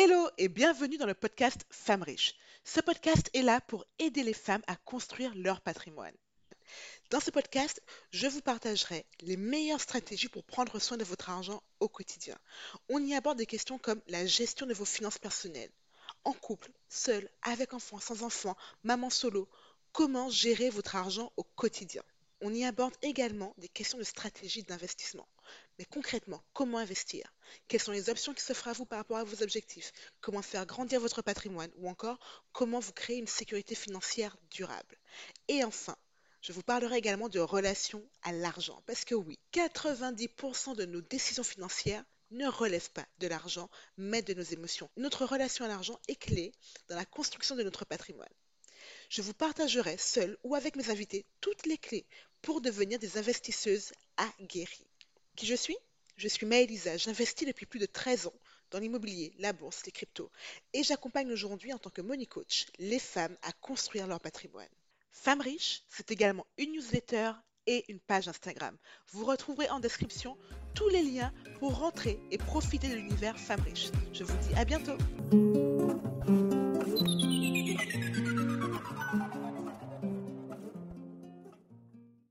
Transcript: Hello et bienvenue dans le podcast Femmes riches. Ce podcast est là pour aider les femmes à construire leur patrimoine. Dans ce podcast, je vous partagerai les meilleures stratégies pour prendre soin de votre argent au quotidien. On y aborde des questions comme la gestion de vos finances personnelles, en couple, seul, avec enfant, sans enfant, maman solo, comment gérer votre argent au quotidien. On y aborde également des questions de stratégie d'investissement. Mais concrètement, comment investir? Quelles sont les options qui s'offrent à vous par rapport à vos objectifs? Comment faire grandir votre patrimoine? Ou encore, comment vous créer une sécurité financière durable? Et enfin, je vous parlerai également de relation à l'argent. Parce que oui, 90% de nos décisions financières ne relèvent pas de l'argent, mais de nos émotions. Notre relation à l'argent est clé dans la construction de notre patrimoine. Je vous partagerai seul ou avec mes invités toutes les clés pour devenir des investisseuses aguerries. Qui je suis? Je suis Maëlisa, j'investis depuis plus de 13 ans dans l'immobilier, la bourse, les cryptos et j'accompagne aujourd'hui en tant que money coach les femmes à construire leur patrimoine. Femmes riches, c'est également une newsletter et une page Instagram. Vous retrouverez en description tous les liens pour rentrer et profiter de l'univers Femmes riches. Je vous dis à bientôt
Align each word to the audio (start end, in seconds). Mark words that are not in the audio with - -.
Hello 0.00 0.28
et 0.38 0.46
bienvenue 0.46 0.96
dans 0.96 1.06
le 1.06 1.14
podcast 1.14 1.66
Femmes 1.70 2.04
riches. 2.04 2.36
Ce 2.62 2.78
podcast 2.78 3.28
est 3.34 3.42
là 3.42 3.60
pour 3.60 3.84
aider 3.98 4.22
les 4.22 4.32
femmes 4.32 4.62
à 4.68 4.76
construire 4.76 5.32
leur 5.34 5.60
patrimoine. 5.60 6.14
Dans 7.10 7.18
ce 7.18 7.32
podcast, 7.32 7.82
je 8.12 8.28
vous 8.28 8.40
partagerai 8.40 9.06
les 9.22 9.36
meilleures 9.36 9.80
stratégies 9.80 10.28
pour 10.28 10.44
prendre 10.44 10.78
soin 10.78 10.98
de 10.98 11.02
votre 11.02 11.30
argent 11.30 11.64
au 11.80 11.88
quotidien. 11.88 12.38
On 12.88 13.04
y 13.04 13.12
aborde 13.12 13.38
des 13.38 13.46
questions 13.46 13.76
comme 13.76 14.00
la 14.06 14.24
gestion 14.24 14.66
de 14.66 14.72
vos 14.72 14.84
finances 14.84 15.18
personnelles, 15.18 15.72
en 16.22 16.32
couple, 16.32 16.70
seul, 16.88 17.28
avec 17.42 17.74
enfant, 17.74 17.98
sans 17.98 18.22
enfant, 18.22 18.56
maman 18.84 19.10
solo, 19.10 19.48
comment 19.90 20.30
gérer 20.30 20.70
votre 20.70 20.94
argent 20.94 21.32
au 21.36 21.42
quotidien. 21.42 22.04
On 22.40 22.54
y 22.54 22.64
aborde 22.64 22.94
également 23.02 23.52
des 23.58 23.68
questions 23.68 23.98
de 23.98 24.04
stratégie 24.04 24.62
d'investissement. 24.62 25.28
Mais 25.78 25.84
concrètement, 25.84 26.42
comment 26.52 26.78
investir? 26.78 27.34
Quelles 27.66 27.80
sont 27.80 27.92
les 27.92 28.10
options 28.10 28.32
qui 28.32 28.42
s'offrent 28.44 28.68
à 28.68 28.72
vous 28.72 28.86
par 28.86 28.98
rapport 28.98 29.16
à 29.16 29.24
vos 29.24 29.42
objectifs? 29.42 29.92
Comment 30.20 30.42
faire 30.42 30.64
grandir 30.64 31.00
votre 31.00 31.22
patrimoine? 31.22 31.72
Ou 31.78 31.88
encore, 31.88 32.18
comment 32.52 32.78
vous 32.78 32.92
créer 32.92 33.18
une 33.18 33.26
sécurité 33.26 33.74
financière 33.74 34.36
durable? 34.50 34.96
Et 35.48 35.64
enfin, 35.64 35.96
je 36.40 36.52
vous 36.52 36.62
parlerai 36.62 36.98
également 36.98 37.28
de 37.28 37.40
relation 37.40 38.08
à 38.22 38.30
l'argent. 38.30 38.82
Parce 38.86 39.04
que 39.04 39.16
oui, 39.16 39.36
90% 39.52 40.76
de 40.76 40.84
nos 40.84 41.00
décisions 41.00 41.42
financières 41.42 42.04
ne 42.30 42.46
relèvent 42.46 42.92
pas 42.92 43.06
de 43.18 43.26
l'argent, 43.26 43.68
mais 43.96 44.22
de 44.22 44.34
nos 44.34 44.42
émotions. 44.42 44.90
Notre 44.96 45.24
relation 45.24 45.64
à 45.64 45.68
l'argent 45.68 45.98
est 46.06 46.14
clé 46.14 46.52
dans 46.88 46.96
la 46.96 47.04
construction 47.04 47.56
de 47.56 47.64
notre 47.64 47.84
patrimoine. 47.84 48.28
Je 49.08 49.22
vous 49.22 49.32
partagerai 49.32 49.96
seul 49.96 50.36
ou 50.44 50.54
avec 50.54 50.76
mes 50.76 50.90
invités 50.90 51.24
toutes 51.40 51.66
les 51.66 51.78
clés 51.78 52.06
pour 52.42 52.60
devenir 52.60 52.98
des 52.98 53.16
investisseuses 53.16 53.92
aguerries. 54.16 54.86
Qui 55.34 55.46
je 55.46 55.54
suis? 55.54 55.76
Je 56.16 56.28
suis 56.28 56.46
Maëlisa, 56.46 56.96
j'investis 56.96 57.46
depuis 57.46 57.64
plus 57.64 57.78
de 57.78 57.86
13 57.86 58.26
ans 58.26 58.34
dans 58.70 58.80
l'immobilier, 58.80 59.32
la 59.38 59.52
bourse, 59.52 59.86
les 59.86 59.92
cryptos 59.92 60.30
et 60.74 60.82
j'accompagne 60.82 61.32
aujourd'hui 61.32 61.72
en 61.72 61.78
tant 61.78 61.90
que 61.90 62.02
money 62.02 62.26
coach 62.26 62.66
les 62.78 62.98
femmes 62.98 63.36
à 63.42 63.52
construire 63.52 64.06
leur 64.06 64.20
patrimoine. 64.20 64.68
Femmes 65.10 65.40
riches, 65.40 65.84
c'est 65.88 66.10
également 66.10 66.46
une 66.58 66.72
newsletter 66.72 67.32
et 67.66 67.84
une 67.90 68.00
page 68.00 68.28
Instagram. 68.28 68.76
Vous 69.12 69.24
retrouverez 69.24 69.70
en 69.70 69.80
description 69.80 70.36
tous 70.74 70.88
les 70.88 71.02
liens 71.02 71.32
pour 71.60 71.78
rentrer 71.78 72.20
et 72.30 72.38
profiter 72.38 72.88
de 72.88 72.96
l'univers 72.96 73.38
Femmes 73.38 73.62
riches. 73.62 73.90
Je 74.12 74.24
vous 74.24 74.36
dis 74.48 74.54
à 74.54 74.64
bientôt 74.64 74.96